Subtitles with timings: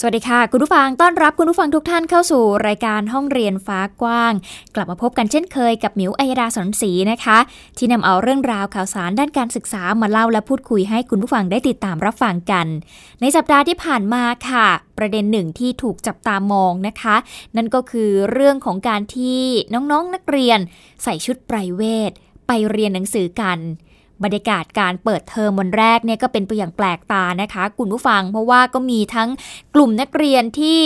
[0.00, 4.32] สวัสดีค่ะ คุณผู้ฟังต้อนรับคุณผู้ฟังทุกท่านเข้าสู่รายการห้องเรียนฟ้ากว้าง
[4.74, 7.38] กลับมาพบกันเช่นเคยกับมิวอัยดาสนศรีนะคะ
[7.78, 12.66] ที่นำเอาเรื่องราวข่าวสารด้านการศึกษามาเล่าและพูดคุยให้คุณผู้ฟังได้ติดตามรับฟังกัน
[13.20, 14.66] ในสัปดาห์ที่ผ่านมาค่ะ
[14.98, 17.16] ประเด็นหนึ่งที่ถูกจับตามองนะคะ
[17.56, 20.58] นั่นก็คือเรื่องของการที่น้องๆนนักเรียน
[21.02, 22.12] ใส่ชุดไพรเวท
[22.46, 23.58] ไปเรียนหนังสือกัน
[24.22, 29.28] บรรยากาศการเปิดเทอมวันแรกเนี่ยก็เป็นไปอย่างแปลกตานะคะคุณผู้ฟัง เพราะว่าก็มีทั้ง
[29.74, 30.80] กลุ่มนักเรียนที่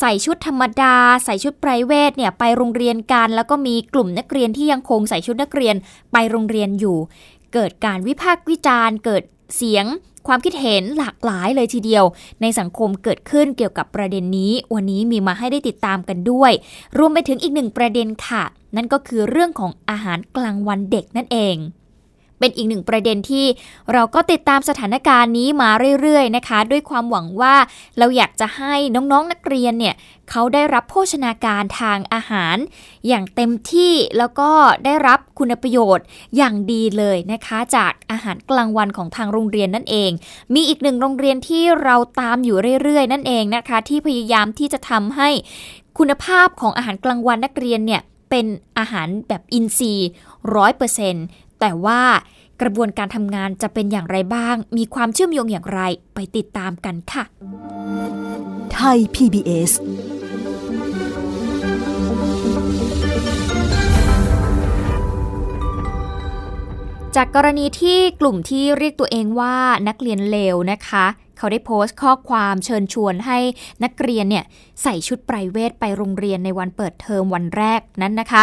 [0.00, 5.76] ใส่ชุดธรรมดา ใส่ชุดไพรเวทเนี่ยไปโรงเรียนกัน แล้วก็มีกลุ่มนักเรียนที่ยังคงใส่ชุดนักเรียน
[6.12, 6.98] ไปโรงเรียนอยู่
[7.54, 9.22] เกิดการวิพากษ์วิจารณ์ เกิด
[9.56, 9.86] เสียง
[10.26, 12.04] ความคิดเห็นหลากหลายเลยทีเดียว
[12.40, 16.52] ในสังคมเกิดขึ้นเกี่ยวกับประเด็นนี้ วันนี้มีมาให้ได้ติดตามกันด้วย
[16.98, 18.44] รวมไปถึงอีกหนึ่งประเด็นค่ะ
[18.76, 21.56] นั่นก็คือเรื่องของอาหารกลางวันเด็กนั่นเอง
[22.38, 23.46] เป็นอีกหนึ่งประเด็นที่
[23.92, 27.54] เราก็ติดตามสถานการณ์นี้มาเรื่อยๆนะคะ ด้วยความหวังว่า
[27.98, 29.94] เราอยากจะให้น้องๆนนักเรียนเนี่ย
[30.30, 32.56] เขาได้รับโภชนาการทางอาหาร
[33.08, 34.50] อย่างเต็มที่แล้วก็
[34.84, 36.04] ได้รับคุณประโยชน์
[36.36, 40.10] อย่างดีเลยนะคะ จากอาหารกลางวันของทางโรงเรียนนั่นเอง
[40.54, 45.30] มีอีกหนึ่งโรงเรียนที่เราตามอยู่เรื่อยๆ นั่นเองนะคะ ที่พยายามที่จะทำให้
[45.98, 48.46] คุณภาพของอาหารกลางวันนักเรียนเนี่ยเป็น
[48.78, 50.08] อาหารแบบอินทรีย์
[50.56, 51.24] ร้อยเปอร์เซ็นต์
[51.60, 52.00] แต่ว่า
[52.60, 55.80] กระบวนการทำงานจะเป็นอย่างไรบ้าง มีความเชื่อมโยงอย่างไร
[56.14, 57.24] ไปติดตามกันค่ะ
[58.72, 59.72] ไทย PBS
[67.16, 69.56] จากกรณีที่กลุ่มที่เรียกตัวเองว่า
[69.88, 71.06] นักเรียนเลวนะคะ
[71.38, 73.38] เขาได้โพสต์ข้อความเชิญชวนให้
[73.84, 74.44] นักเรียนเนี่ย
[74.82, 78.42] ใส่ชุดไพรเวทไปโรงเรียนในวันเปิดเทอมวันแรกนั้นนะคะ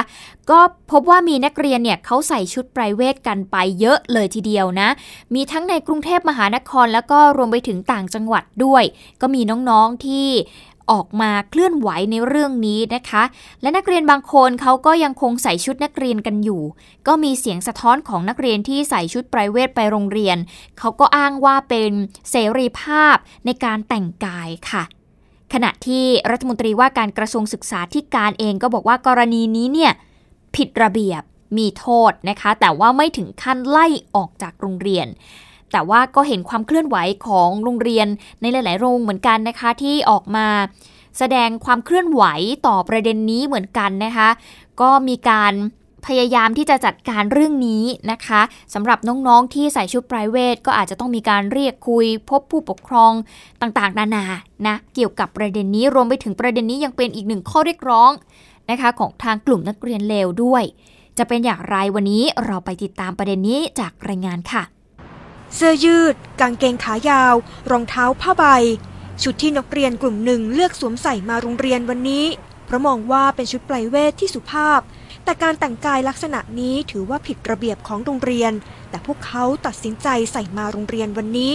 [0.50, 0.60] ก็
[0.92, 4.90] พบว่ามีนักเรียนเนี่ยเขาใส่ชุดไพรเวทกันไปเยอะเลยทีเดียวนะ
[5.34, 8.84] มีทั้งในกรุงเทพมหานครแล้วก็รวมไปถึงต่างจังหวัดด้วย
[9.22, 10.28] ก็มีน้องๆที่
[10.92, 13.24] ออกมาเคลื่อนไหวในเรื่องนี้นะคะ
[13.62, 16.62] และนักเรียนบางคนเขาก็ยังคงใส่ชุดนักเรียนกันอยู่
[17.08, 20.38] ก็มีเสียงสะท้อนของนักเรียนที่ใส่ชุดไพรเวทไปโรงเรียน
[20.80, 21.92] เขาก็อ้างว่าเป็น
[22.32, 23.16] เสรีภาพ
[23.46, 24.84] ในการแต่งกายค่ะ
[25.54, 29.92] ขณะที่รัฐมนตรีว่าการกระทรวงศึกษาที่การเองก็บอกว่ากรณีนี้เนี่ย
[30.56, 31.22] ผิดระเบียบ
[31.58, 35.08] มีโทษนะคะ แต่ว่าไม่ถึงขั้นไล่ออกจากโรงเรียน
[35.76, 36.98] แต่ว่าก็เห็นความเคลื่อนไหว
[37.28, 38.08] ของโรงเรียน
[38.42, 40.48] ในหลาย ๆ โรงเหมือนกันนะคะที่ออกมา
[41.18, 42.24] แสดงความเคลื่อนไหว
[42.68, 44.30] ต่อประเด็นนี้เหมือนกันนะคะ
[44.82, 45.54] ก็มีการ
[46.06, 48.42] พยายามที่จะจัดการเรื่องนี้นะคะ
[48.74, 53.12] สำหรับน้องๆที่ใส่ชุดไพรเวทก็อาจจะต้องมีการเรียกคุย พบผู้ปกครอง
[53.62, 54.26] ต่างๆ นานา
[54.68, 58.12] นะเกี่ยวกับประเด็นนี้รวมไปถึงประเด็นนี้ยังเป็นอีกหนึ่งข้อเรียกร้อง
[58.70, 60.64] นะคะของทางกลุ่มนักเรียนเลวด้วย
[61.18, 64.75] จะเป็นอย่างไรวันนี้เราไปติดตามประเด็นนี้จากรายงานค่ะ
[65.54, 67.36] เสื้อยืด กางเกงขายาว
[67.72, 68.46] รองเท้าผ้าใบ
[69.24, 72.26] ชุดที่นักเรียนกลุ่มหนึ่งเลือกสวมใส่มาโรงเรียนวันนี้
[72.66, 74.80] เพราะมองว่าเป็นชุดปลายเวทที่สุภาพ
[75.24, 78.54] แต่การแต่งกายลักษณะนี้ถือว่าผิดระเบียบของโรงเรียน
[78.90, 81.54] แต่พวกเขาตัดสินใจใส่มาโรงเรียนวันนี้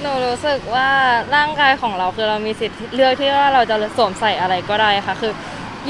[0.00, 0.88] หนูรู้สึกว่า
[1.34, 5.32] ร่างกายของเราคือเรามีสิทธิ์เลือกที่ว่าเราจะสวมใส่อะไรก็ได้ค่ะ คือ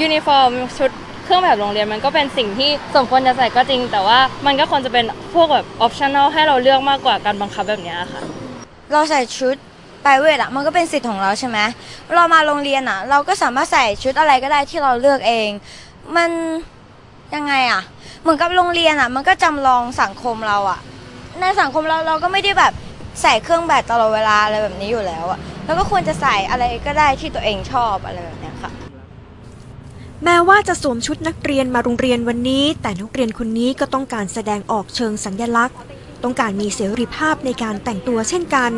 [0.01, 0.91] ยูนิฟอร์มชุด
[1.23, 8.21] เครื่องแบบโรงเรียนมันก็เป็นสิ่งที่สมควรจะใส่ก็จริง แต่ว่ามันก็ควรจะเป็นพวกแบบ optional ให้เราเลือกมากกว่าการบังคับแบบนี้ค่ะ
[8.93, 9.55] เราใส่ชุด
[10.03, 11.57] ไปรเวทอะมันก็เป็นสิทธิ์ของเราใช่ไหม
[12.15, 15.49] เรามาโรงเรียนอะเราก็สามารถใส่ชุดอะไรก็ได้ที่เราเลือกเอง
[16.15, 16.29] มัน
[17.35, 17.81] ยังไงอะ
[18.21, 20.79] เหมือนกับโรงเรียนอะมันก็จำลองสังคมเราอะ
[21.39, 22.73] ในสังคมเราเราก็ไม่ได้แบบ
[23.21, 28.71] ใส่เครื่องแบบตลอดเวลาอะไรแบบนี้อยู่แล้วอะเราก็ควรจะใส่อะไรก็ได้ที่ตัวเองชอบอะไรแบบนี้ค่ะ
[30.23, 35.77] แม้ว่าจะสวมชุดนักเรียนมาโรงเรียนวันนี้ แต่นักเรียนคนนี้ก็ต้องการแสดงออกเชิงสัญญลักษณ์
[36.23, 38.71] ต้องการมีเสรีภาพในการแต่งตัวเช่นกัน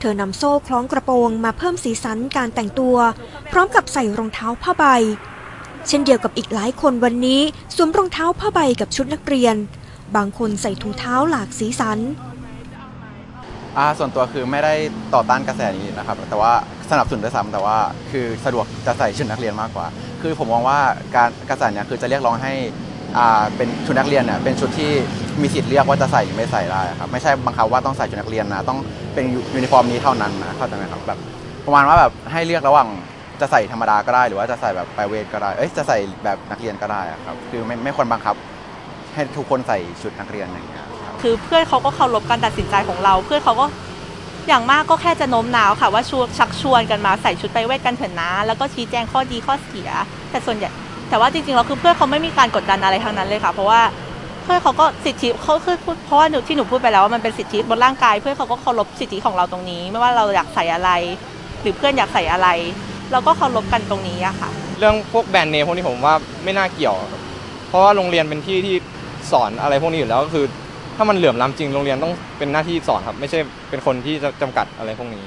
[0.00, 2.96] เธอนำโซ่คล้องกระโปรงมาเพิ่มสีสันการแต่งตัว
[3.52, 4.84] พร้อมกับใส่รองเท้าผ้าใบ
[5.88, 7.40] เช่นเดียวกับอีกหลายคนวันนี้
[7.76, 9.56] สวมรองเท้าผ้าใบกับชุดนักเรียน
[10.16, 11.98] บางคนใส่ถุงเท้าหลากสีสัน
[13.78, 14.74] อ่าส่วนตัวคือไม่ได้
[15.14, 16.52] ต่อต้านกระแสนี้นะครับแต่ว่า
[16.90, 17.76] สนับสนุนด้วยซ้ำแต่ว่า
[18.10, 19.86] คือสะดวกจะใส่ชุดนักเรียนมากกว่า
[20.22, 20.78] คือผมมองว่า
[21.16, 22.52] การกระแสเนี้คือจะเรียกร้องให้
[23.18, 24.92] อ่าเป็นชุดนักเรียนเนี่ยเป็นชุดที่
[25.42, 28.78] มีสิทธิ์เลือกว่าจะใส่หรือไม่ใส่ได้ครับไม่ใช่บังคับว่าต้องใส่ชุดนักเรียนนะต้อง
[29.14, 29.24] เป็น
[29.54, 31.18] ยูนิฟอร์มนี้เท่านั้นนะเข้าใจไหมครับแบบ
[31.66, 32.88] ประมาณว่าแบบให้เลือกระหว่าง
[33.40, 38.36] จะใส่ธรรมดาก็ได้ หรือว่าจะใส่แบบไปรเวทก็ได้เอ้ยจะใส่แบบนักเรียนก็ได้ครับคือไม่ไม่ควรบังคับ
[39.14, 40.86] ให้ทุกคนใส่ชุดนักเรียนอย่างเงี้ย
[41.22, 43.66] คือเพื่อนเขาก็เคารพการตัดสินใจของเรา เพื่อนเขาก็
[44.48, 49.90] อย่างมากก็แค่จะโน้มน้าวค่ะว่าชวนชักชวนกันมาใส่ชุดไปรเวทกันเถอะนะ แล้วก็ชี้แจงข้อดีข้อเสีย
[50.30, 50.70] แต่ส่วนใหญ่
[51.08, 53.80] แต่ว่าจริงๆแล้วคือเพื่อนเขาไม่มีการกดดันอะไรทั้งนั้นเลยค่ะ เพราะว่า
[54.44, 60.90] เพื่อนเขาก็สิทธิเขาคือพูดเพราะว่าหนูที่หนูพูดไปแล้วว่ามันเป็นสิทธิบนร่างกาย เพื่อนเขาก็เคารพสิทธิของเราตรงนี้ ไม่ว่าเราอยากใส่อะไร
[61.60, 62.48] หรือเพื่อนอยากใส่อะไร
[63.12, 66.14] เราก็เคารพกันตรงนี้อะค่ะ เรื่องพวกแบรนด์เนมพวกนี้ผมว่า
[66.44, 66.96] ไม่น่าเกี่ยว
[67.68, 68.74] เพราะว่าโรงเรียนเป็นที่ที่
[69.30, 70.44] สอนอะไรพวกนี้อยู่แล้วก็คือ
[70.96, 73.38] ถ้ามันเหลื่อมล้ำจริงโรงเรียนต้องเป็นหน้าที่สอนครับ ไม่ใช่
[73.70, 75.24] เป็นคนที่จะจำกัดอะไรพวกนี้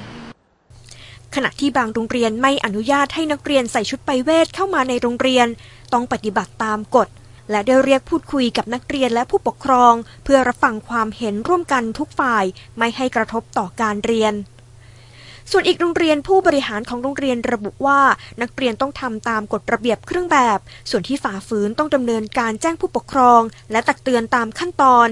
[1.35, 5.47] ขณะที่บางโรงเรียนไม่อนุญาตให้นักเรียนใส่ชุดไปเวทเข้ามาในโรงเรียน
[5.93, 7.07] ต้องปฏิบัติตามกฎ
[7.51, 9.93] และได้เรียกพูดคุยกับนักเรียนและผู้ปกครอง
[10.23, 12.45] เพื่อรับฟังความเห็นร่วมกันทุกฝ่าย
[12.77, 14.33] ไม่ให้กระทบต่อการเรียน
[15.51, 18.01] ส่วนอีกโรงเรียนผู้บริหารของโรงเรียนระบุว่า
[18.41, 25.07] นักเรียนต้องทำตามกฎระเบียบเครื่องแบบ ส่วนที่ฝ่าฝืนต้องดำเนินการแจ้งผู้ปกครอง และตักเตือนตามขั้นตอน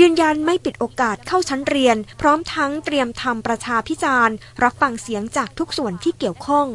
[0.00, 6.66] ยืนยันไม่ปิดโอกาสเข้าชั้นเรียน พร้อมทั้งเตรียมทำประชาพิจารณ์รับฟังเสียงจากทุกส่วนที่เกี่ยวข้อง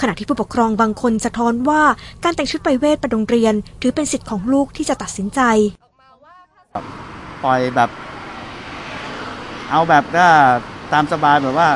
[0.00, 1.82] ขณะที่ผู้ปกครองบางคนสะท้อนว่า
[2.24, 5.40] การแต่งชุดไปเวทไปโรงเรียน ถือเป็นสิทธิ์ของลูกที่จะตัดสินใจ
[7.44, 7.90] ปล่อยแบบ
[9.70, 10.26] เอาแบบก็
[10.92, 11.68] ตามสบายแบบว่า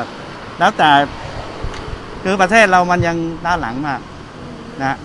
[0.59, 0.89] แล้วแต่
[2.23, 4.01] คือประเทศเรามันยังด้านหลังมาก
[4.83, 4.97] นะ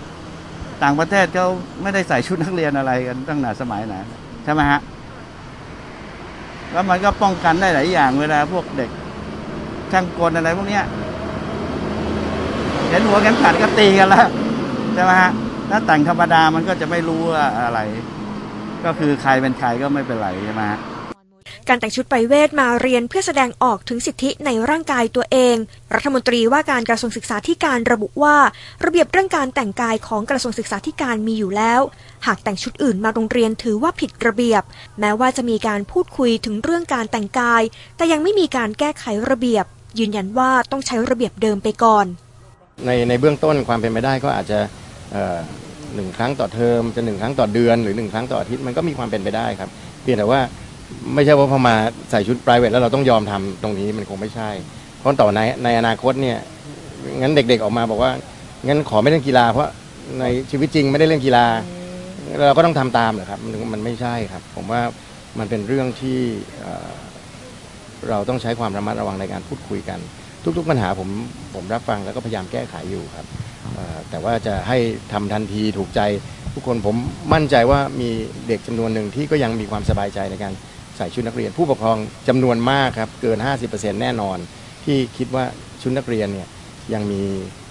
[0.83, 1.47] ต่างประเทศเขา
[1.81, 3.95] ไม่ได้ใส่ชุดนักเรียนอะไรกันตั้งแต่สมัยไหน
[4.43, 4.81] ใช่ไหมฮะ
[6.73, 8.89] แล้วมันก็ป้องกันได้หลายอย่างเวลาพวกเด็ก
[9.91, 10.83] ช่างกลอะไรพวกเนี้ย
[12.89, 14.27] เห็นหัวกันขัดก็ตีกันแล้ว
[14.93, 15.31] ใช่ไหมฮะ
[15.69, 17.79] ถ้าแต่งธรรมดามันก็จะไม่รู้ว่าอะไร
[18.85, 20.79] ก็คือใครเป็นใครก็ไม่เป็นไรใช่ไหมฮะ
[21.69, 25.55] การแต่งชุดไปเวทมาเรียนเพื่อแสดงออกถึงสิทธิในร่างกายตัวเอง
[25.93, 28.35] รัฐมนตรีว่าการกระทรวงศึกษาธิการระบุว่า
[28.85, 31.81] ระเบียบเรื่องการแต่งกายของกระทรวงศึกษาธิการมีอยู่แล้ว
[32.27, 34.63] หากแต่งชุดอื่นมาโรงเรียนถือว่าผิดระเบียบ
[34.99, 37.61] แม้ว่าจะมีการพูดคุยถึงเรื่องการแต่งกาย
[37.97, 39.65] แต่ยังไม่มีการแก้ไขระเบียบ
[39.99, 42.05] ยืนยันว่าต้องใช้ระเบียบเดิมไปก่อน
[42.85, 44.59] ในในเบื้องต้นความเป็นไปได้ก็อาจจะ
[45.95, 49.69] หนึ่งครั้งต่อเทอมจะหนึ่งครั้งต่อเดือนหรือหนึ่งครั้งต่ออาทิตย์มันก็มีความเป็นไปได้ครับ
[50.01, 50.41] เพียงแต่ว่า
[51.15, 51.75] ไม่ใช่ว่าพอมา
[52.11, 54.49] ใส่ชุด p r i v a t แล้วเราต้องยอมทำตรงนี้มันคงไม่ใช่
[54.99, 56.37] เพราะต่อในในอนาคตเนี่ย
[57.21, 58.11] งั้นเด็กๆออกมาบอกว่า
[58.67, 59.69] งั้นขอไม่เล่นกีฬา เพราะ
[60.19, 61.45] ในชีวิตจริงไม่ได้เล่นกีฬา
[62.47, 64.81] เราก็ต้องทำตามเหรอครับมันมันไม่ใช่ครับ ผมว่า
[65.39, 66.19] มันเป็นเรื่องที่
[68.09, 69.99] เราต้องใช้ความระมัดระวังในการพูดคุยกัน
[70.57, 71.09] ทุก ๆ ปัญหาผม
[71.53, 73.25] ผมรับฟังแล้วก็พยายามแก้ไขอยู่ครับ
[74.09, 74.77] แต่ว่าจะให้
[75.13, 76.01] ทำทันทีถูกใจ
[76.53, 76.95] ทุกคนผม
[77.33, 78.09] มั่นใจว่ามี
[78.47, 80.53] เด็กจำนวนหนึ่งที่ก็ยังมีความสบายใจในการ
[80.97, 81.97] ใส่ชุดนักเรียน ผู้ปกครอง
[82.27, 83.37] จำนวนมากครับเกิน
[83.69, 84.37] 50%แน่นอน
[84.85, 85.45] ที่คิดว่า
[85.81, 86.47] ชุดนักเรียนเนี่ย
[86.93, 87.21] ยังมี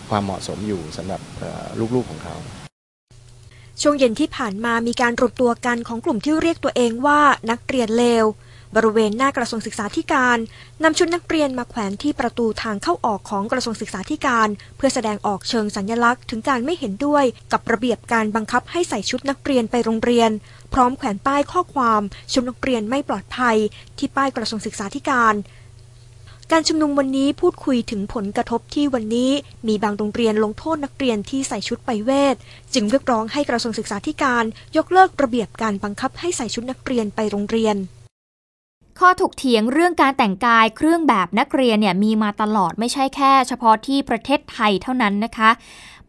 [0.09, 1.21] ความเหมาะสมอยู่สำหรับ
[1.95, 2.37] ลูกๆของเขา
[3.83, 7.21] ช่วงเย็นที่ผ่านมามีการรวมตัวกันของกลุ่มที่เรียกตัวเองว่า
[7.51, 8.27] นักเรียนเลว
[8.77, 10.39] บริเวณหน้ากระทรวงศึกษาธิการ
[10.83, 20.31] นำชุดนักเรียนมาแขวนที่ประตูทางเข้าออกของกระทรวงศึกษาธิการ เพื่อแสดงออกเชิงสัญลักษณ์ ถึงการไม่เห็นด้วยกับระเบียบการบังคับให้ใส่ชุดนักเรียนไปโรงเรียน
[20.73, 22.03] พร้อมแขวนป้ายข้อความ
[22.33, 23.57] ชุดนักเรียนไม่ปลอดภัย
[23.99, 25.35] ที่ป้ายกระทรวงศึกษาธิการ
[26.53, 29.31] การชุมนุมวันนี้พูดคุยถึงผลกระทบที่วันนี้
[29.69, 32.37] มีบางโรงเรียนลงโทษนักเรียนที่ใส่ชุดไปเวท
[32.75, 34.45] จึงเรียกร้องให้กระทรวงศึกษาธิการ
[34.77, 37.77] ยกเลิกระเบียบการบังคับให้ใส่ชุดนักเรียนไปโรงเรียน
[38.99, 45.51] ข้อถกเถียงเรื่องการแต่งกายเครื่องแบบนักเรียนเนี่ยมีมาตลอดไม่ใช่แค่ เฉพาะที่ประเทศไทยเท่านั้นนะคะ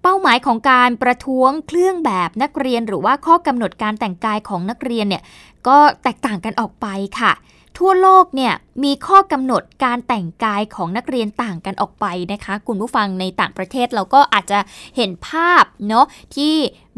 [0.03, 5.23] เป้าหมายของการประท้วงเครื่องแบบนักเรียน หรือว่าข้อกำหนดการแต่งกายของนักเรียนเนี่ย
[5.67, 6.87] ก็แตกต่างกันออกไป
[7.19, 7.33] ค่ะ
[7.77, 14.59] ทั่วโลกเนี่ยมีข้อกำหนดการแต่งกายของนักเรียนต่างกันออกไปนะคะ คุณผู้ฟังในต่างประเทศเราก็อาจจะ
[14.97, 16.05] เห็นภาพเนาะ
[16.35, 16.55] ที่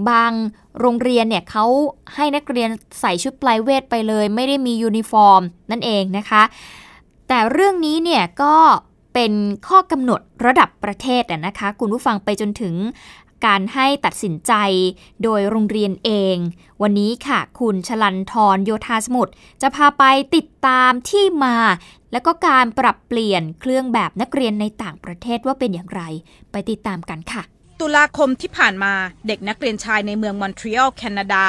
[0.10, 0.32] บาง
[0.80, 1.66] โรงเรียนเนี่ยเขา
[2.16, 2.70] ให้นักเรียน
[3.02, 6.44] ใส่ชุดปลายเวทไปเลย ไม่ได้มียูนิฟอร์มนั่นเองนะคะ
[7.28, 8.56] แต่เรื่องนี้เนี่ยก็
[9.15, 9.34] เป็น
[9.67, 12.75] ข้อกำหนดระดับประเทศนะคะ คุณผู้ฟังไปจนถึง
[13.45, 14.53] การให้ตัดสินใจ
[15.24, 16.38] โดยโรงเรียนเอง
[16.81, 20.03] วันนี้ค่ะ คุณชลันทรโยธาสมุทรจะพาไป
[20.36, 21.57] ติดตามที่มา
[22.12, 26.01] และก็การปรับเปลี่ยนเครื่องแบบนักเรียนในต่างประเทศว่าเป็นอย่างไร
[26.51, 27.43] ไปติดตามกันค่ะ
[27.81, 28.93] ตุลาคมที่ผ่านมา
[29.27, 31.45] เด็กนักเรียนชายในเมืองมอนทรีออลแคนาดา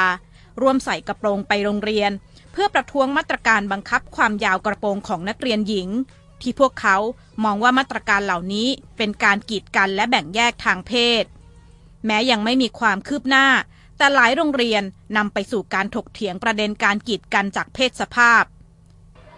[0.61, 2.11] ร่วมใส่กระโปรงไปโรงเรียน
[2.51, 5.89] เพื่อประท้วงมาตรการบังคับความยาวกระโปรงของนักเรียนหญิง
[6.41, 6.97] ที่พวกเขา
[7.43, 8.67] มองว่ามาตรการเหล่านี้
[8.97, 11.23] เป็นการกีดกันและแบ่งแยกทางเพศ
[12.05, 13.47] แม้ยังไม่มีความคืบหน้า
[13.97, 14.83] แต่หลายโรงเรียน
[15.17, 18.43] นำไปสู่การถกเถียงประเด็นการกีดกันจากเพศสภาพ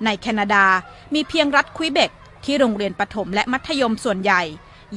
[0.06, 0.66] ในแคนาดา
[1.14, 2.12] มีเพียงรัฐควิเบก
[2.46, 4.44] ที่โรงเรียนประถมและมัธยมส่วนใหญ่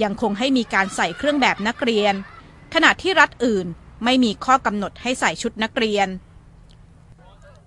[0.02, 2.14] ยังคงให้มีการใส่เครื่องแบบนักเรียน
[2.74, 3.66] ขณะที่รัฐอื่น
[4.04, 6.08] ไม่มีข้อกำหนดให้ใส่ชุดนักเรียน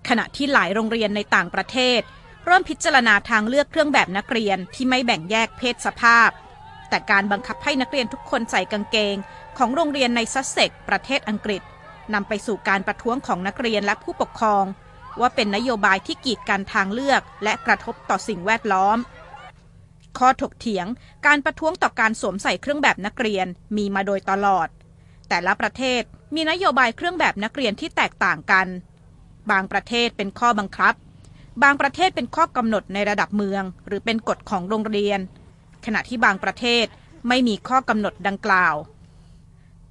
[0.08, 2.00] ขณะที่หลายโรงเรียนในต่างประเทศ
[2.48, 6.30] เริ่มพิจารณาทางเลือกเครื่องแบบนักเรียนที่ไม่แบ่งแยกเพศสภาพ
[6.88, 9.16] แต่การบังคับให้นักเรียนทุกคนใส่กางเกง
[9.58, 11.62] ของโรงเรียนในซัสเซ็กประเทศอังกฤษ
[12.14, 14.64] นำไปสู่การประท้วงของนักเรียนและผู้ปกครอง
[15.20, 18.98] ว่าเป็นนโยบายที่กีดกันทางเลือกและกระทบต่อสิ่งแวดล้อม
[20.18, 20.86] ข้อถกเถียง
[21.26, 24.68] การประท้วงต่อการสวมใส่เครื่องแบบนักเรียนมีมาโดยตลอด
[25.28, 26.02] แต่ละประเทศ
[26.34, 28.66] มีนโยบายเครื่องแบบนักเรียนที่แตกต่างกัน
[29.50, 30.94] บางประเทศเป็นข้อบังคับ
[31.62, 35.20] บางประเทศเป็นข้อกำหนดในระดับเมือง หรือเป็นกฎของโรงเรียน
[35.84, 36.86] ขณะที่บางประเทศ
[37.28, 38.74] ไม่มีข้อกำหนดดังกล่าว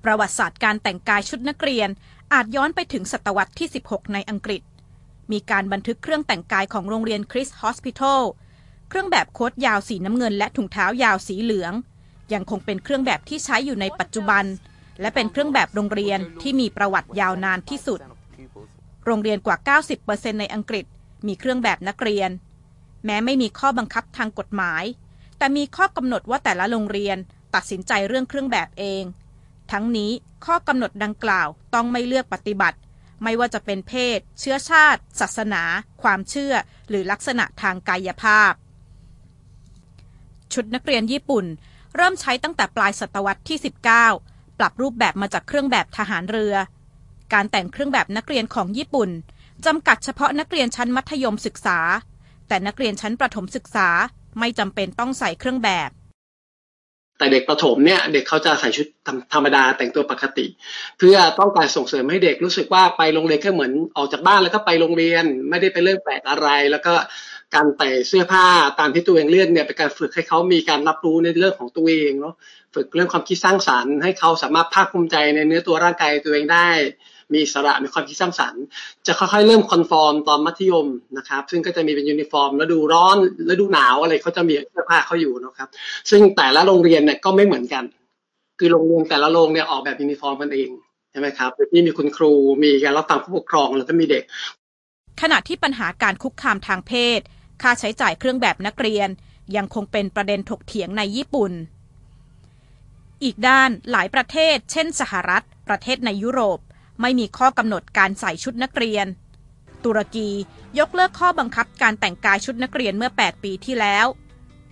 [0.03, 1.89] ประวัติศาสตร์การแต่งกายชุดนักเรียน
[2.33, 4.61] อาจย้อนไปถึงศตวรรษที่ 16 ในอังกฤษ
[5.31, 8.23] มีการบันทึกเครื่องแต่งกายของโรงเรียนคริสฮอสพิทอล
[8.89, 11.73] เครื่องแบบโค้ทยาวสีน้ำเงินและถุงเท้ายาวสีเหลือง
[12.33, 14.45] ยังคงเป็นเครื่องแบบที่ใช้อยู่ในปัจจุบัน
[15.01, 17.99] และเป็นเครื่องแบบโรงเรียนที่มีประวัติยาวนานที่สุด
[19.05, 20.85] โรงเรียนกว่า 90%ในอังกฤษ
[21.27, 22.29] มีเครื่องแบบนักเรียน
[23.05, 24.83] แม้ไม่มีข้อบังคับทางกฎหมาย
[25.37, 27.17] แต่มีข้อกำหนดว่าแต่ละโรงเรียน
[27.55, 29.03] ตัดสินใจเรื่องเครื่องแบบเอง
[29.71, 30.11] ทั้งนี้
[30.45, 32.77] ข้อกำหนดดังกล่าวต้องไม่เลือกปฏิบัติ
[33.23, 35.63] ไม่ว่าจะเป็นเพศ เชื้อชาติ ศาสนา
[36.01, 36.53] ความเชื่อ
[36.89, 38.53] หรือลักษณะทางกายภาพ
[40.53, 41.45] ชุดนักเรียนญี่ปุ่น
[41.95, 43.57] เริ่มใช้ตั้งแต่ปลายศตวรรษที่
[44.07, 46.55] 19 ปรับรูปแบบมาจากเครื่องแบบทหารเรือ
[47.33, 49.09] การแต่งเครื่องแบบนักเรียนของญี่ปุ่น
[49.65, 51.79] จำกัดเฉพาะนักเรียนชั้นมัธยมศึกษา
[52.47, 53.89] แต่นักเรียนชั้นประถมศึกษา
[54.39, 55.91] ไม่จำเป็นต้องใส่เครื่องแบบ
[57.17, 58.87] แต่เด็กประถมเนี่ยเด็กเขาจะใส่ชุด
[59.33, 60.45] ธรรมดาแต่งตัวปกติ
[60.97, 66.93] เพื่อต้องการส่งเสริมให้เด็กรู้สึกว่าไปโรงเรียนก็เหมือนออกจากบ้านแล้วก็ไปโรงเรียนไม่ได้เป็นเรื่องแปลกอะไร แล้วก็
[67.55, 68.47] การใส่เสื้อผ้า
[68.79, 72.35] ตามที่ตัวเองเลือกเนี่ยเป็นการฝึกให้เขามีการรับรู้ในเรื่องของตัวเองเนาะ
[72.75, 76.69] ฝึกเรื่องความคิดสร้างสรรค์ให้เขาสามารถภาคภูมิใจในเนื้อตัวร่างกายตัวเองได้
[77.33, 78.63] มีอิสระมีความคิดสร้างสรรค์
[79.07, 85.69] จะค่อยๆเริ่ม conform ตอนมัธยมนะครับ ซึ่งก็จะมีเป็นยูนิฟอร์มแล้วดูร้อนแล้วดูหนาวอะไรเขาจะมีเสื้อผ้าเขาอยู่นะครับ
[86.09, 87.83] ซึ่งแต่ละโรงเรียนเนี่ยก็ไม่เหมือนกัน
[88.59, 90.69] คือโรงเรียนแต่ละโรงเนี่ยออกแบบยูนิฟอร์มกันเอง
[91.11, 92.31] ใช่ไหมครับที่มีคุณครู
[92.63, 94.23] มีการรับฟังผู้ปกครองแล้วก็มีเด็ก
[95.21, 97.19] ขณะที่ปัญหาการคุกคามทางเพศ
[97.61, 99.09] ค่าใช้จ่ายเครื่องแบบนักเรียน
[99.55, 101.51] ยังคงเป็นประเด็นถกเถียงในญี่ปุ่น
[103.23, 106.59] อีกด้านหลายประเทศ เช่นสหรัฐ ประเทศในยุโรป
[107.01, 109.07] ไม่มีข้อกำหนดการใส่ชุดนักเรียน
[109.85, 110.29] ตุรกี
[110.79, 114.05] ยกเลิกข้อบังคับการแต่งกายชุดนักเรียนเมื่อ 8 ปีที่แล้ว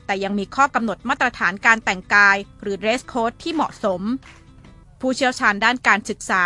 [0.05, 4.01] แต่ยังมีข้อกำหนดมาตรฐานการแต่งกาย หรือ dress code ที่เหมาะสม
[5.01, 6.43] ผู้เชี่ยวชาญด้านการศึกษา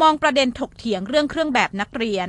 [0.00, 2.28] มองประเด็นถกเถียงเรื่องเครื่องแบบนักเรียน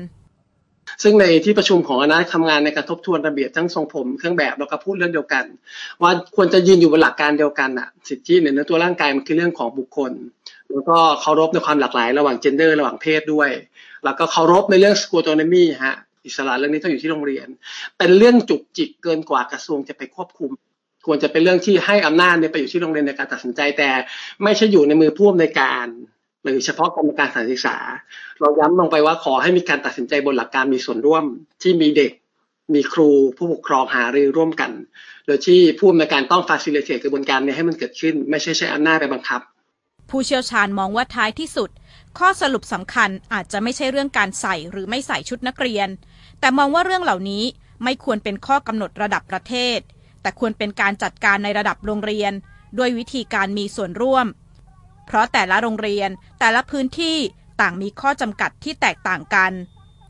[1.03, 5.45] ซึ่งในที่ประชุมของคณะทำงานในการทบทวนระเบียบทั้งทรงผมเครื่องแบบเราก็พูดเรื่องเดียวกัน
[6.01, 10.11] ว่าควรจะยืนอยู่บนหลักการเดียวกันอะสิทธิในเนื้อตัวร่างกายมันคือเรื่องของบุคคล
[10.73, 13.49] แล้วก็เคารพในความหลากหลาย ระหว่างเจนเดอร์ระหว่างเพศด้วย
[14.03, 17.47] แล้วก็เคารพในเรื่องสกูโตนมีฮะอิสระเรื่องนี้ต้องอยู่ที่โรงเรียน
[17.97, 20.51] เป็นเรื่องจุกจิกเกินกว่ากระทรวงจะไปควบคุม
[21.05, 23.89] ควรจะเป็นเรื่องที่ให้อำนาจเนี่ยไปอยู่ที่โรงเรียนในการตัดสินใจแต่
[24.43, 25.85] ไม่ใช่อยู่ในมือผู้อำนวยการ
[26.43, 27.77] หรือเฉพาะกรรมการสถานศึกษา
[28.39, 31.23] เราย้ำลงไปว่าขอให้มีการตัดสินใจบนหลักการมีส่วนร่วม
[31.61, 32.11] ที่มีเด็ก
[32.73, 34.71] มีครูผู้ปกครองหารือร่วมกัน
[35.25, 39.41] โดยที่ผู้อำนวยการต้องฟาซิลิเตกระบวนการนี้ให้มันเกิดขึ้น ไม่ใช่ใช้อำนาจไปบังคับ
[40.09, 41.69] ผู้เชี่ยวชาญมองว่าท้ายที่สุด
[42.17, 45.87] ข้อสรุปสำคัญอาจจะไม่ใช่เรื่องการใส่หรือไม่ใส่ชุดนักเรียน
[46.39, 47.43] แต่มองว่าเรื่องเหล่านี้
[47.83, 49.79] ไม่ควรเป็นข้อกำหนดระดับประเทศ
[50.21, 52.31] แต่ควรเป็นการจัดการในระดับโรงเรียน
[52.77, 54.25] ด้วยวิธีการมีส่วนร่วม
[55.05, 57.17] เพราะแต่ละโรงเรียนแต่ละพื้นที่
[57.61, 59.51] ต่างมีข้อจำกัดที่แตกต่างกัน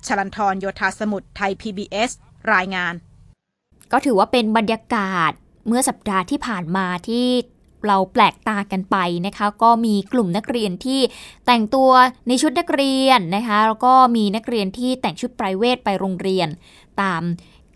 [0.06, 2.10] ชลันทรโยธาสมุทรไทย PBS
[2.54, 2.94] รายงาน
[3.92, 5.32] ก็ถือว่าเป็นบรรยากาศ
[5.68, 7.28] เมื่อสัปดาห์ที่ผ่านมาที่
[7.88, 11.00] เราแปลกตากันไปนะคะ ก็มีกลุ่มนักเรียนที่
[11.46, 11.90] แต่งตัว
[12.28, 16.48] ในชุดนักเรียนนะคะแล้วก็มีนักเรียนที่แต่งชุดไพรเวทไปโรงเรียน
[17.02, 17.22] ตาม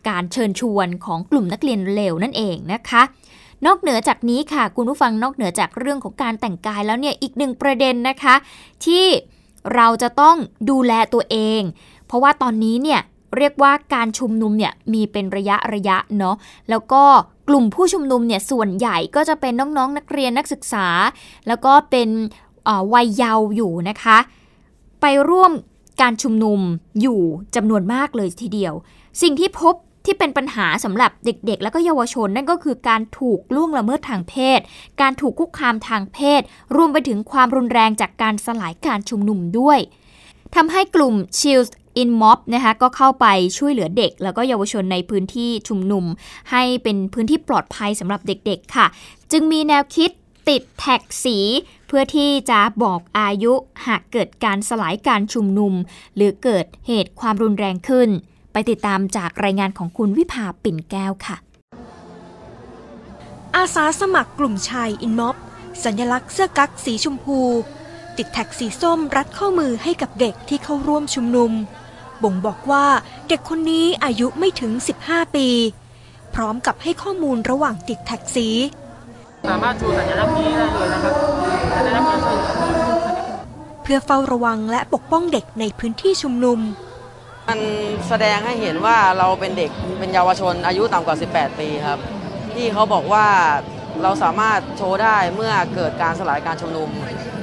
[0.08, 3.02] การเชิญชวนของกลุ่มนักเรียนเลวนั่นเองนะคะ
[3.66, 8.36] นอกเหนือจากนี้ค่ะ คุณผู้ฟังนอกเหนือจากเรื่องของการแต่งกายแล้วเนี่ยอีกหนึ่งประเด็นนะคะ
[8.86, 9.06] ที่
[9.76, 10.36] เราจะต้อง
[10.70, 11.62] ดูแลตัวเอง
[12.08, 13.02] เพราะว่าตอนนี้เนี่ย
[13.38, 16.36] เรียกว่าการชุมนุมเนี่ยมีเป็นระยะระยะเนาะ
[16.70, 17.04] แล้วก็
[17.50, 20.88] กลุ่มผู้ชุมนุมเนี่ยส่วนใหญ่ก็จะเป็นน้องๆนนักเรียนนักศึกษา
[21.48, 22.10] แล้วก็เป็น
[22.94, 24.18] วัยเยาว์อยู่นะคะ
[25.02, 25.52] ไปร่วม
[26.02, 26.60] การชุมนุม
[27.02, 27.20] อยู่
[27.56, 28.74] จำนวนมากเลยทีเดียว
[29.22, 29.76] สิ่งที่พบ
[30.06, 34.60] ที่เป็นปัญหาสำหรับเด็กๆ และก็เยาวชนนั่นก็คือการถูกล่วงละเมิดทางเพศ
[35.02, 36.42] การถูกคุกคามทางเพศ
[36.76, 39.80] รวมไปถึงความรุนแรงจากการสลายการชุมนุมด้วย
[40.56, 43.26] ทำให้กลุ่ม Shields in Mob นะคะก็เข้าไป
[43.58, 46.06] ช่วยเหลือเด็ก แล้วก็เยาวชนในพื้นที่ชุมนุม
[46.52, 48.86] ให้เป็นพื้นที่ปลอดภัยสำหรับเด็กๆค่ะ
[49.32, 50.10] จึงมีแนวคิด
[50.50, 51.38] ติดแท็กสี
[51.88, 53.54] เพื่อที่จะบอกอายุ
[53.88, 55.74] หากเกิดการสลายการชุมนุม
[56.16, 58.10] หรือเกิดเหตุความรุนแรงขึ้น
[58.52, 61.38] ไปติดตามจากรายงานของคุณวิภาปิ่นแก้วค่ะ
[63.56, 65.36] อาสาสมัครกลุ่มชายอินม็อบ
[65.84, 67.40] สัญลักษณ์เสื้อกั๊กสีชมพู
[68.18, 71.52] ติดแท็กสีส้มรัดข้อมือให้กับเด็กที่เข้าร่วมชุมนุม
[72.24, 72.86] บ่งบอกว่า
[73.28, 74.72] เด็กคนนี้อายุไม่ถึง
[75.04, 75.48] 15 ปี
[76.36, 78.48] พร้อมกับให้ข้อมูลระหว่างติดแท็กสี
[79.50, 81.14] สามารถชูสัญลักษณ์นี้ได้เลยนะครับ
[81.76, 82.38] สัญลักษณ์นี้ช่วย
[83.84, 86.60] เพื่อเฝ้าระวังและปกป้องเด็กในพื้นที่ชุมนุม
[87.48, 87.60] มัน
[88.08, 92.00] แสดงให้เห็นว่าเราเป็นเด็กเป็นเยาวชนอายุต่ำกว่า 18 ปีครับ
[92.54, 93.26] ที่เขาบอกว่า
[94.04, 96.90] เราสามารถโชว์ได้เมื่อเกิดการสลายการชุมนุม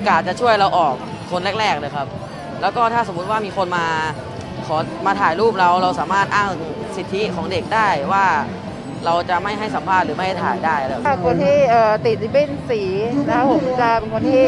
[0.08, 0.94] กาดจะช่วยเราออก
[1.30, 2.06] คนแรก ๆเลยครับ
[2.62, 3.87] แล้วก็ถ้าสมมุติว่ามีคนมา
[4.66, 6.50] ขอมาถ่ายรูปเราเราสามารถอ้าง
[6.96, 8.26] สิทธิของเด็กได้ว่า
[9.04, 12.80] เราจะไม่ให้สัมภาษณ์หรือไม่ให้ถ่ายได้แล้วคนที่เอ่อติดริบบิ้นสี
[13.28, 14.42] นะครับผมจะเป็นคนที่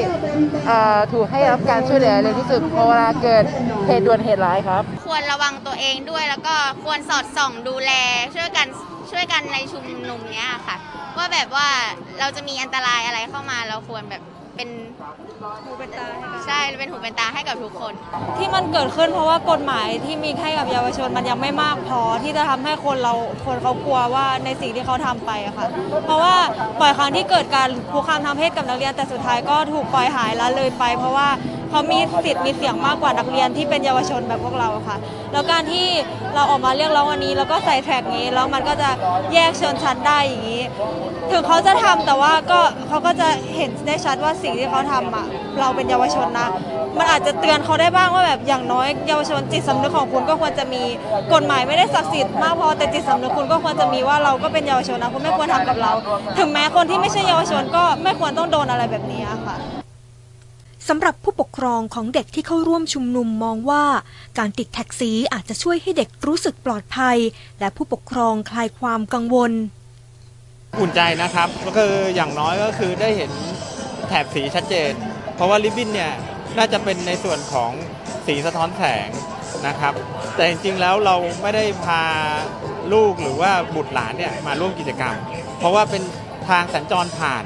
[0.67, 3.45] เอ่อถูกให้รับการช่วยเหลือเร็วที่สุดเพราะเวลาเกิด
[3.87, 7.93] เหตุด่วนเหตุร้ายครับ ควรระวังตัวเองด้วยแล้วก็ควรสอดส่องดูแล
[8.35, 8.67] ช่วยกัน
[9.11, 10.77] ช่วยกันในชุมนุมเนี้ยค่ะ
[11.17, 11.69] ว่าแบบว่า
[12.21, 14.23] เราจะมีอันตรายอะไรเข้ามาเราควรแบบ
[14.57, 14.69] เป็น
[15.65, 16.07] หูเป็นตา
[16.47, 17.93] ใช่เป็นหูเป็นตาให้กับทุกคน
[18.37, 25.67] ที่มันเกิดขึ้นเพราะว่ากฎหมายที่มีให้กับเยาวชนมันยังไม่มากพอที่จะทำให้คนเราคนเขากลัวว่าในสิ่งที่เขาทำไปอะค่ะ
[26.05, 26.35] เพราะว่า
[26.81, 31.29] บ่อยครั้งที่เกิดการคุกคามทางเพศกับนักเรียนแต่สุดท้ายก็ถูกปล่อยหายละเลยไป เพราะว่า
[31.77, 34.97] เขามีสิทธิ์มีเสียงมากกว่านักเรียนที่เป็นเยาวชนแบบพวกเราค่ะ
[35.33, 35.87] แล้วการที่
[36.35, 38.91] เราออกมาเรียกร้องวันนี้ แล้วก็ใส่แท็กนี้แล้วมันก็จะ
[39.35, 40.63] แยกชนชั้นได้อย่างนี้
[41.31, 45.27] ถึงเขาจะทำแต่ว่าก็เขาก็จะเห็นได้ชัดว่าสิ่งที่เขาทำอะ
[45.61, 46.49] เราเป็นเยาวชนนะ
[46.99, 50.83] มันอาจจะเตือนเขาได้บ้างว่าแบบอย่างน้อยเยาวชนจิตสำนึกของคุณก็ควรจะมี
[51.33, 55.93] กฎหมายไม่ได้ศักดิ์สิทธิ์มากพอแต่จิตสำนึกคุณก็ควรจะมีว่าเราก็เป็นเยาวชนนะคุณไม่ควรทำกับเรา
[56.39, 59.57] ถึงแม้คนที่ไม่ใช่เยาวชนก็ไม่ควรต้องโดนอะไรแบบนี้ค่ะ
[60.89, 63.85] สำหรับผู้ปกครองของเด็กที่เข้าร่วมชุมนุมมองว่า
[64.39, 67.17] การติดแท็กสีอาจจะช่วยให้เด็กรู้สึกปลอดภัย
[67.61, 69.53] และผู้ปกครองคลายความกังวล
[70.81, 73.33] อุ่นใจนะครับก็คืออย่างน้อยก็คือได้เห็น
[74.09, 74.93] แถบสีชัดเจน
[75.35, 76.13] เพราะว่าริบบิ้นเนี่ย
[76.59, 77.71] น่าจะเป็นในส่วนของ
[78.27, 79.11] สีสะท้อนแสง
[79.67, 79.93] นะครับ
[80.35, 82.03] แต่จริงๆแล้วเราไม่ได้พา
[82.93, 85.15] ลูกหรือว่าบุตรหลานเนี่ยมาร่วมกิจกรรม
[85.59, 86.03] เพราะว่าเป็น
[86.49, 87.45] ทางสัญจรผ่าน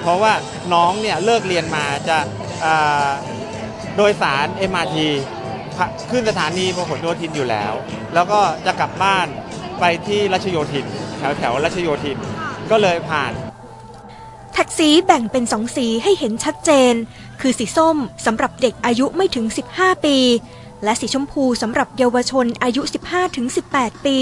[0.00, 0.32] เพราะว่า
[0.74, 3.08] น้องเนี่ยเลิกเรียนมาจะา
[3.96, 4.96] โดยสาร MRT
[6.10, 7.72] ขึ้นสถานีพหลโยธินอยู่แล้ว
[8.14, 9.26] แล้วก็จะกลับบ้าน
[9.80, 10.86] ไปที่รัชโยธิน
[11.18, 12.18] แถวแถวรัชโยธิน
[12.70, 13.32] ก็เลยผ่าน
[14.52, 16.94] แท็กสีแบ่งเป็นสองสีให้เห็นชัดเจน
[17.40, 20.16] คือสีส้มสำหรับเด็กอายุไม่ถึง 15 ปี
[20.84, 22.82] และสีชมพูสำหรับเยาวชนอายุ
[23.44, 24.18] 15-18 ปี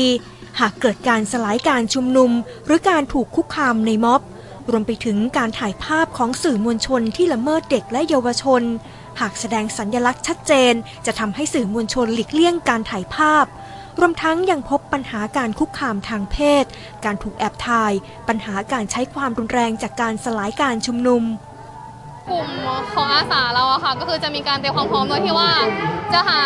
[0.60, 2.30] หากเกิดการสลายการชุมนุม
[2.66, 4.20] หรือการถูกคุกคามในม็อบ
[4.70, 8.62] รวมไปถึงการถ่ายภาพของสื่อมวลชนที่ละเมิดเด็กและเยาวชน
[9.20, 10.74] หากแสดงสัญญลักษณ์ชัดเจน
[11.06, 13.46] จะทำให้สื่อมวลชนหลีกเลี่ยงการถ่ายภาพ
[14.00, 16.64] รวมทั้งยังพบปัญหาการคุกคามทางเพศ
[17.04, 17.92] การถูกแอบถ่าย
[18.28, 21.22] ปัญหาการใช้ความรุนแรงจากการสลายการชุมนุม
[22.30, 22.48] กลุ่ม
[22.94, 25.50] ของอาสาเราอะค่ะ ก็คือจะมีการเตรียมความพร้อมโดยที่ว่า
[26.12, 26.40] จะหา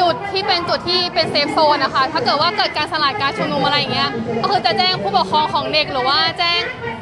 [0.00, 4.10] จุดที่เป็นจุดที่เป็นเซฟโซนนะคะ ถ้าเกิดว่าเกิดการสลายการชุมนุมอะไรอย่างเงี้ย
[4.42, 6.60] ก็คือจะแจ้งผู้ปกครองของเด็กหรือว่าแจ้ง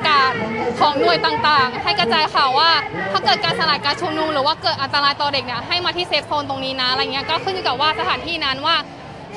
[0.08, 0.32] การ์ด
[0.80, 2.70] ของหน่วยต่างๆ ให้กระจายข่าวว่า
[3.12, 8.76] ถ้าเกิดการสลายการชุมนุมหรือว่าเกิดอันตรายต่อเด็กเนี่ยให้มาที่ safe zone ตรงนี้นะอะไรเงี้ย ก็ขึ้นอยู่กับว่าสถานที่นั้นว่า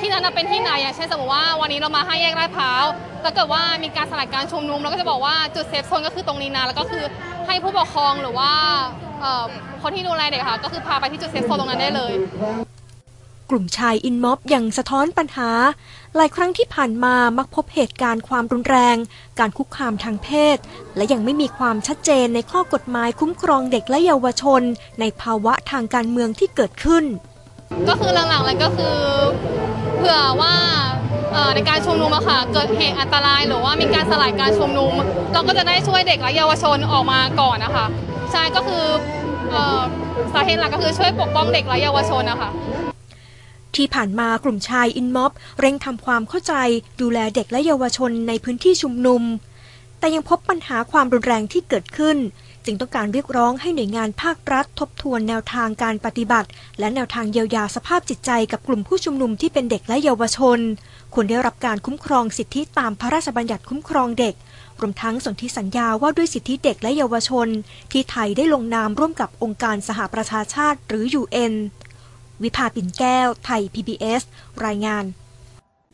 [0.04, 2.84] ี่นั้นเป็นที่ไหนอย่างเช่นสมมติว่าวันนี้เรามาห้าแยกลาดพร้าว
[3.22, 7.04] ถ้าเกิดว่ามีการสลายการชุมนุมเราก็จะบอกว่าจุด safe zone ก็คือตรงนี้นะแล้วก็คือ
[7.48, 8.52] ให้ผู้ปกครองหรือว่า
[9.20, 9.46] เอ่อ
[9.82, 12.12] คนที่ดูแลเด็กค่ะ ก็คือพาไปที่จุด safe zone ตรงนั้นได้เลย
[13.50, 15.50] กลุ่มชายอินม็อบยังสะท้อนปัญหา
[16.16, 18.96] หลายครั้งที่ผ่านมามักพบเหตุการณ์ความรุนแรง
[19.38, 20.58] การคุกคามทางเพศ
[20.96, 24.62] และยังไม่มีความชัดเจนในข้อกฎหมายคุ้มครองเด็กและเยาวชน
[25.00, 27.04] ในภาวะทางการเมืองที่เกิดขึ้น
[27.88, 28.96] ก็คือหลังๆเลยก็คือ
[29.98, 30.54] เผื่อว่า
[31.54, 34.92] ในการชุมนุมอะค่ะเกิดเหตุอันตรายหรือว่ามีการสลายการชุมนุม
[35.32, 37.86] เราก็จะได้ช่วยเด็กและเยาวชนออกมาก่อนนะคะ
[38.32, 38.84] ใช่ก็คือ
[39.54, 39.56] อ
[40.32, 42.50] สาเหตุหลักก็คือช่วยปกป้องเด็กและเยาวชนนะคะ
[43.74, 46.54] ที่ผ่านมากลุ่มชายอินม็อบเร่งทำความเข้าใจ
[47.00, 49.22] ดูแลเด็กและเยาวชนในพื้นที่ชุมนุม
[49.98, 52.16] แต่ยังพบปัญหาความรุนแรงที่เกิดขึ้น
[52.70, 60.58] จึงต้องการเรียกร้องให้หน่วยงานภาครัฐ ทบทวนแนวทางการปฏิบัติ และแนวทางเยียวยาสภาพจิตใจกับกลุ่มผู้ชุมนุมที่เป็นเด็กและเยาวชน
[61.14, 64.34] ควรได้รับการคุ้มครองสิทธิตามพระราชบัญญัติคุ้มครองเด็ก
[64.80, 67.48] รวมทั้งสนธิสัญญาว่าด้วยสิทธิเด็กและเยาวชน
[67.92, 71.54] ที่ไทยได้ลงนามร่วมกับองค์การสหประชาชาติหรือ UN
[72.42, 74.22] วิภาปิ่นแก้ว ไทย PBS
[74.66, 75.04] รายงาน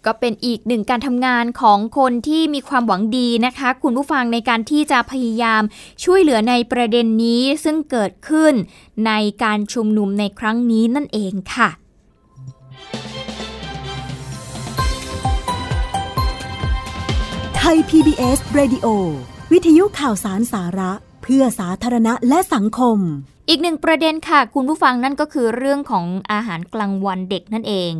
[0.06, 5.62] ก็เป็นอีกหนึ่งการทำงานของคนที่มีความหวังดีนะคะ คุณผู้ฟังในการที่จะพยายาม
[6.04, 8.54] ช่วยเหลือในประเด็นนี้ซึ่งเกิดขึ้น
[9.06, 9.12] ใน
[9.42, 11.68] การชุมนุมในครั้งนี้นั่นเองค่ะ
[17.56, 18.86] ไทย PBS Radio
[19.52, 22.98] วิทยุข่าวสารสาระ เพื่อสาธารณะและสังคม
[23.48, 27.92] อีกหนึ่งประเด็นค่ะ คุณผู้ฟังนั่นก็คือเรื่องของอาหารกลางวันเด็กนั่นเอง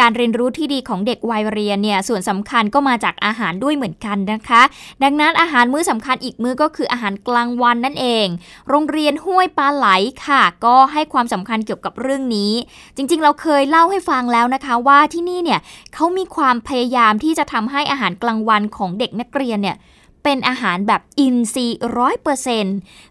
[0.00, 4.62] การเรียนรู้ที่ดีของเด็กวัยเรียนเนี่ยส่วนสำคัญก็มาจากอาหารด้วยเหมือนกันนะคะ
[5.02, 8.26] ดังนั้นอาหารมื้อสำคัญอีกมื้อก็คืออาหารกลางวันนั่นเอง
[8.68, 9.86] โรงเรียนห้วยปลาไหล
[10.26, 12.52] ค่ะ ก็ให้ความสำคัญเกี่ยวกับเรื่องนี้
[12.96, 15.60] จริงๆ เราเคยเล่าให้ฟังแล้วนะคะว่าที่นี่เนี่ย
[15.94, 19.76] เขามีความพยายามที่จะทำให้อาหารกลางวันของเด็กนักเรียนเนี่ย
[20.30, 22.66] เป็นอาหารแบบอินทรีย์ร้อยเปอร์เซน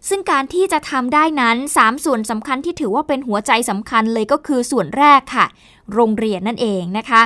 [0.08, 5.46] ซึ่งการที่จะทำได้นั้น 3 ส่วนสำคัญที่ถือว่าเป็นหัวใจสำคัญเลยก็คือส่วนแรกค่ะ
[5.94, 7.22] โรงเรียนนั่นเองนะคะ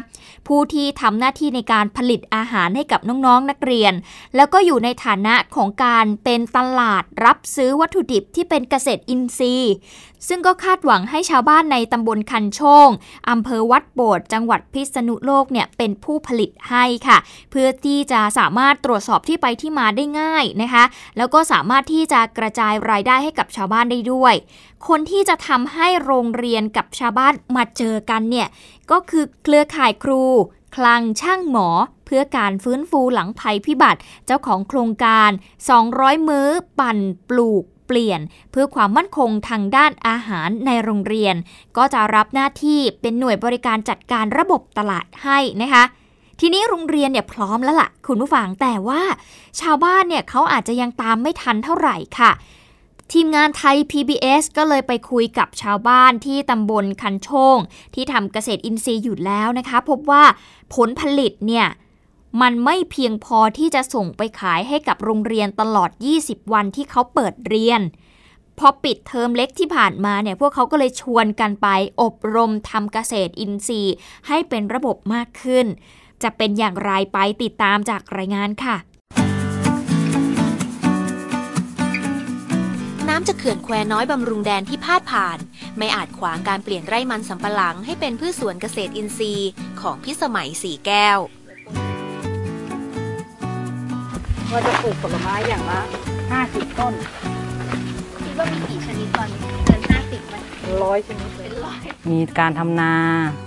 [0.48, 3.92] ผู้ที่ทำหน้าที่ในการผลิตอาหารให้กับน้องๆนนักเรียน
[4.36, 9.72] แล้วก็อยู่ในฐานะของการเป็นตลาดรับซื้อวัตถุดิบที่เป็นเกษตรอินทรีย์
[10.28, 12.88] ซึ่งก็คาดหวังให้ชาวบ้านในตำบลคันโชง
[13.30, 17.18] อำเภอวัดโบดจังหวัดพิษณุโลกเนี่ยเป็นผู้ผลิตให้ค่ะ
[17.50, 20.84] เพื่อที่จะสามารถตรวจสอบที่ไปที่มาได้ง่ายนะคะ
[21.16, 24.34] แล้วก็สามารถที่จะกระจายรายได้ให้กับชาวบ้านได้ด้วย
[24.88, 28.48] คนที่จะทำให้โรงเรียนกับชาวบ้านมาเจอกันเนี่ย
[28.90, 30.22] ก็คือเครือข่ายครู
[30.76, 31.68] คลังช่างหมอ
[32.04, 35.30] เพื่อการฟื้นฟูหลังภัยพิบัติ เจ้าของโครงการ
[35.78, 41.34] 200 มื้อ ปั่นปลูกเปลี่ยน เพื่อความมั่นคงทางด้านอาหารในโรงเรียน
[41.76, 45.84] ก็จะรับหน้าที่เป็นหน่วยบริการจัดการระบบตลาดให้นะคะ
[46.40, 49.02] ทีนี้โรงเรียนเนี่ยพร้อมแล้วล่ะ คุณผู้ฟังแต่ว่า
[49.60, 52.30] ชาวบ้านเนี่ยเขาอาจจะยังตามไม่ทันเท่าไหร่ค่ะ
[53.12, 57.56] ทีมงานไทย PBS ก็เลยไปคุยกับชาวบ้านที่ตำบลคันโชง
[57.94, 60.24] ที่ทำเกษตรอินทรีย์อยู่แล้วนะคะ พบว่า
[60.74, 61.66] ผลผลิตเนี่ย
[62.40, 65.90] มันไม่เพียงพอที่จะส่งไปขายให้กับโรงเรียนตลอด
[66.22, 67.80] 20 วันที่เขาเปิดเรียน
[68.58, 71.68] พอปิดเทอมเล็กที่ผ่านมาเนี่ยพวกเขาก็เลยชวนกันไป
[72.02, 73.94] อบรมทำเกษตรอินทรีย์
[74.28, 75.66] ให้เป็นระบบมากขึ้น
[76.22, 85.38] จะเป็นอย่างไรไปติดตามจากรายงานค่ะำจากเขื่อนแควน้อยบำรุงแดนที่พาดผ่าน
[85.78, 91.18] ไม่อาจขวางการเปลี่ยนไร่มันสำปะหลังให้เป็นพืชสวนเกษตรอินทรีย์ของพิสมัยสีแก้ว
[94.50, 95.80] ว่าจะปลูกผลไม้อย่างละ
[96.32, 96.94] ห้าสิบต้น
[98.24, 99.41] คิดว่ามีกี่ชนิดตอนนี้เกินห้า
[100.72, 101.48] สิบไหมร้อยชนิดเลย
[102.10, 102.92] มีการทำนา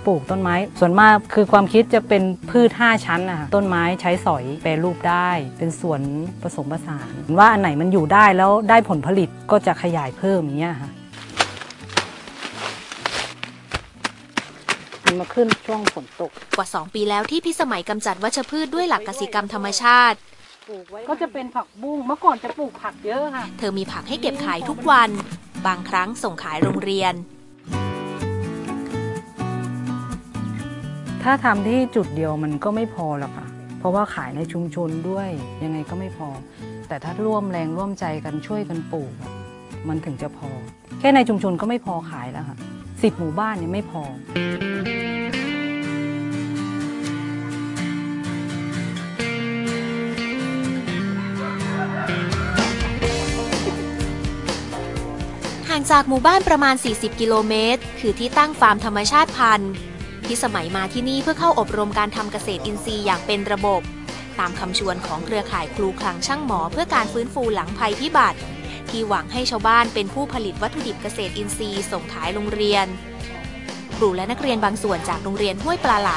[0.06, 6.00] ปลูกต้นไม้ ส่วนมากคือความคิดจะเป็นพืช 5 ชั้นนะคะต้นไม้ใช้สอยแปรรูปได้ เป็นสวน
[6.42, 10.90] ผสมผสาน ว่าอันไหนมันอยู่ได้แล้วได้ผลผลิตก็จะขยายเพิ่มอย่างเงี้ยค่ะ
[15.04, 20.18] มันมาขึ้นช่วงฝนตกกว่า 2 ปีแล้วที่พิสมัยกำจัดวัชพืชด้วยหลักกสิกรรมธรรมชาติ
[21.08, 25.10] ก็จะเป็นผักบุ้งเมื่อก่อนจะปลูกผักเยอะค่ะ เธอมีผักให้เก็บขายทุกวัน
[25.66, 27.14] บางครั้งส่งขายโรงเรียน
[31.22, 33.46] ถ้าทำที่จุดเดียวมันก็ไม่พอหรอกค่ะ
[33.78, 35.28] เพราะว่าขายในชุมชนด้วย
[35.64, 36.28] ยังไงก็ไม่พอ
[36.88, 39.12] แต่ถ้าร่วมแรงร่วมใจกันช่วยกันปลูก
[39.88, 40.50] มันถึงจะพอ
[41.00, 42.56] แค่ในชุมชนก็ไม่พอขายแล้วค่ะ
[43.02, 44.02] สิบหมู่บ้านยังไม่พอ
[55.92, 59.72] จากหมู่บ้านประมาณ 40 กิโลเมตร คือที่ตั้งฟาร์มธรรมชาติพันธุ์
[60.26, 63.82] พิสมัยมาที่นี่เพื่อเข้าอบรมการทำเกษตรอินทรีย์อย่างเป็นระบบ
[64.38, 68.38] ตามคำชวนของเครือข่ายครูคลังช่างหมอเพื่อการฟื้นฟูหลังภัยพิบัติ
[68.90, 72.86] ที่หวังให้ชาวบ้านเป็นผู้ผลิตวัตถุดิบเกษตรอินทรีย์ส่งขายโรงเรียน
[73.96, 76.10] ครูและนักเรียนบางส่วนจากโรงเรียนห้วยปลาไหล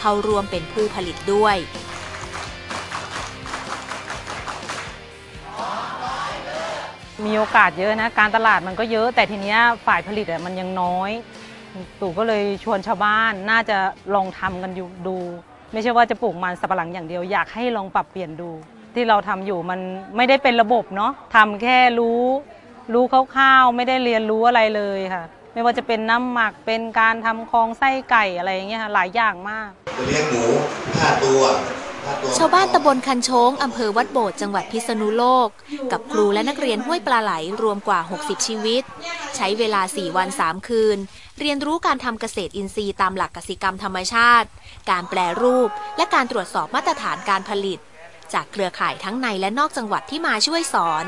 [0.00, 1.56] เข้าร่วมเป็นผู้ผลิตด้วย
[7.26, 11.10] มีโอกาสเยอะนะ การตลาดมันก็เยอะ แต่ทีเนี้ยฝ่ายผลิตมันยังน้อย
[12.00, 13.78] ตู่ก็เลยชวนชาวบ้านน่าจะ
[14.14, 15.18] ลองทำกันอยู่ดู
[15.72, 18.50] ไม่ใช่ว่าจะปลูกมันสับปะหลังอย่างเดียว อยากให้ลองปรับเปลี่ยนดู
[18.94, 19.80] ที่เราทำอยู่มัน
[20.16, 22.22] ไม่ได้เป็นระบบเนาะทำแค่รู้
[22.94, 29.68] รู้คร่าวๆไม่ได้เรียนรู้อะไรเลยค่ะ ไม่ว่าจะเป็นน้ำหมักเป็นการทำคลองไส้ไก่อะไรอย่างเงี้ยค่ะหลายอย่างมาก
[30.06, 30.44] เลี้ยงหมู
[30.98, 31.91] ห้าตัวห้าตัว
[32.36, 35.48] ชาวบ้านตำบลคันโชงอำเภอวัดโบดจังหวัดพิษณุโลก
[35.92, 38.82] กับครูและนักเรียนห้วยปลาไหลรวมกว่า 60 ชีวิต
[39.36, 40.98] ใช้เวลา 4 วัน 3 คืน
[41.40, 44.48] เรียนรู้การทำเกษตรอินทรีย์ตามหลักกสิกรรมธรรมชาติ
[44.90, 47.78] การแปรรูป และการตรวจสอบมาตรฐานการผลิต
[48.34, 51.04] จากเครือข่ายทั้งในและนอกจังหวัดที่มาช่วยสอน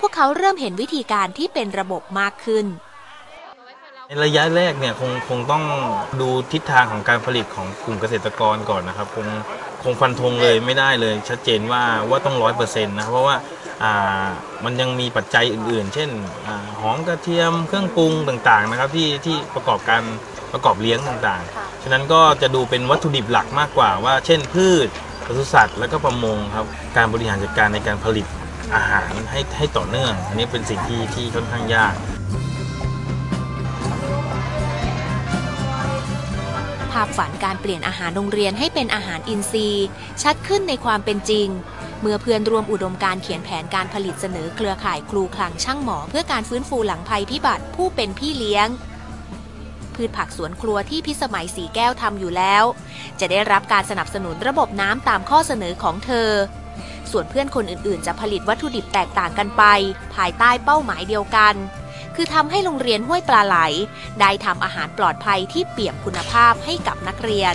[0.00, 2.66] พวกเขาเริ่มเห็นวิธีการที่เป็นระบบมากขึ้น
[4.08, 5.64] ในระยะแรกเนี่ยคงคงต้อง
[6.20, 9.26] ดูทิศทางของการผลิตของกลุ่มเกษตรกรก่อนนะครับ คง
[9.84, 13.36] คงฟันธงเลยไม่ได้เลย ชัดเจนว่าว่าต้องร้อยเปอร์เซ็นต์นะเพราะว่า
[13.82, 14.26] อ่า
[14.64, 16.10] มันยังมีปัจจัยอื่น ๆ เช่น
[16.46, 20.02] อาหอมกระเทียมเครื่องปรุงต่างๆนะครับที่ที่ประกอบการ
[20.52, 24.88] ประกอบเลี้ยงต่างๆ ฉะนั้นก็จะดูเป็นวัตถุดิบหลักมากกว่าว่า เช่นพืช
[25.26, 26.66] ปศุสัตว์แล้วก็ประมงครับ
[26.96, 28.26] การบริหารจัดการในการผลิต
[28.74, 31.94] อาหารให้ให้ต่อเนื่อง อันนี้เป็นสิ่งที่ที่ค่อนข้างยาก
[36.94, 39.86] ภาพฝันการเปลี่ยนอาหารโรงเรียนให้เป็นอาหารอินทรีย์
[40.22, 41.48] ชัดขึ้นในความเป็นจริง
[42.00, 48.68] เมื่อเพื่อนรวมอุดมการเขียนแผนการผลิตเสนอเครือข่ายครูคลังช่างหมอ เพื่อการฟื้นฟูหลังภัยพิบัติผู้เป็นพี่เลี้ยง
[49.94, 52.64] พืชผักสวนครัวที่พิสมัยสีแก้วทำอยู่แล้ว
[53.20, 56.30] จะได้รับการสนับสนุนระบบน้ำตามข้อเสนอของเธอ
[57.10, 59.62] ส่วนเพื่อนคนอื่นๆ จะผลิตวัตถุดิบแตกต่างกันไป
[60.14, 61.54] ภายใต้เป้าหมายเดียวกัน
[62.16, 63.56] คือทำให้โรงเรียนห้วยปลาไหล
[64.20, 67.54] ได้ทำอาหารปลอดภัยที่เปี่ยมคุณภาพให้กับนักเรียน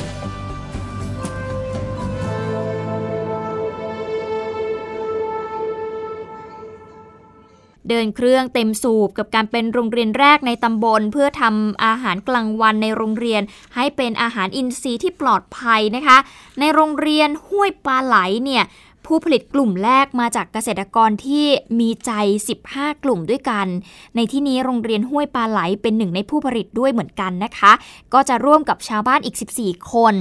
[7.89, 13.41] เดินเครื่องเต็มสูบกับการเป็นโรงเรียนแรกในตำบล เพื่อทำอาหารกลางวันในโรงเรียน
[13.75, 16.17] ให้เป็นอาหารอินทรีย์ที่ปลอดภัยนะคะ
[16.59, 18.63] ในโรงเรียนห้วยปลาไหลเนี่ย
[19.05, 21.45] ผู้ผลิตกลุ่มแรกมาจากเกษตรกรที่
[21.79, 22.11] มีใจ
[22.59, 23.67] 15 กลุ่มด้วยกัน
[24.15, 27.71] ในที่นี้โรงเรียนห้วยปลาไหลเป็นหนึ่งในผู้ผลิตด้วยเหมือนกันนะคะ
[28.13, 30.13] ก็จะร่วมกับชาวบ้านอีก 14 คน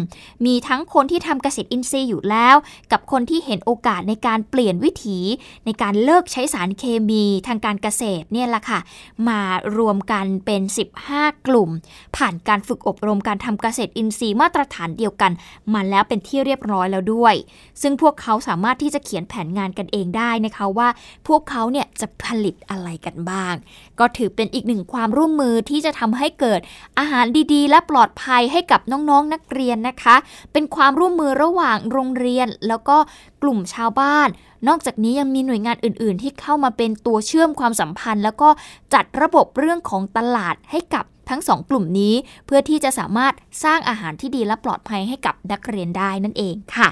[0.47, 2.57] มีทั้งคนที่ทำเกษตรอินทรีย์อยู่แล้ว
[2.93, 5.19] กับคนที่เห็นโอกาสในการเปลี่ยนวิถี
[5.65, 8.81] ในการเลิกใช้สารเคมีทางการเกษตรเนี่ยแหละค่ะ
[9.29, 9.41] มา
[9.79, 10.63] รวมกันเป็น
[11.05, 11.71] 15 กลุ่ม
[12.17, 15.33] ผ่านการฝึกอบรมการทำเกษตรอินทรีย์มาตรฐานเดียวกัน
[15.75, 17.35] มาแล้วเป็นที่เรียบร้อยแล้วด้วย
[17.83, 20.89] ซึ่งพวกเขาสามารถที่จะเขียนแผนงานกันเองได้นะคะว่า
[21.27, 23.55] พวกเขาเนี่ยจะผลิตอะไรกันบ้าง
[23.99, 26.61] ก็ถือเป็นอีกหนึ่งความร่วมมือที่จะทำให้เกิด
[26.99, 30.17] อาหารดีๆ และปลอดภัยให้กับน้องๆนักเรียนนะคะ
[30.53, 32.97] เป็นความร่วมมือระหว่างโรงเรียน แล้วก็
[33.43, 34.29] กลุ่มชาวบ้าน
[34.69, 38.49] นอกจากนี้ยังมีหน่วยงานอื่น ๆ ที่เข้ามาเป็นตัวเชื่อมความสัมพันธ์ แล้วก็
[38.95, 42.15] จัดระบบเรื่องของตลาดให้กับทั้งสองกลุ่มนี้
[42.47, 46.89] เพื่อที่จะสามารถสร้างอาหารที่ดีและปลอดภัยให้กับนักเรียนได้นั่นเองค่ะ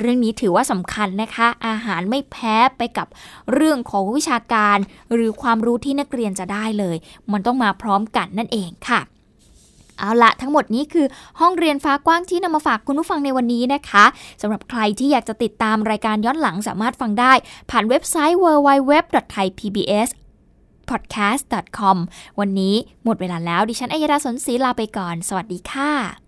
[0.00, 3.06] เรื่องนี้ถือว่าสำคัญนะคะ อาหารไม่แพ้ไปกับ
[3.52, 4.78] เรื่องของวิชาการ
[5.12, 6.96] หรือความรู้ที่นักเรียนจะได้เลย
[7.32, 9.00] มันต้องมาพร้อมกันนั่นเองค่ะ
[9.98, 11.06] เอาละทั้งหมดนี้คือ
[11.40, 14.04] ห้องเรียนฟ้ากว้างที่นำมาฝากคุณผู้ฟังในวันนี้นะคะ
[14.42, 17.32] สำหรับใครที่อยากจะติดตามรายการย้อนหลังสามารถฟังได้
[17.70, 20.10] ผ่านเว็บไซต์ www.thaipbs
[20.90, 21.96] podcast.com
[22.40, 26.27] วันนี้หมดเวลาแล้วดิฉันอัยดาสนศรีลาไปก่อน สวัสดีค่ะ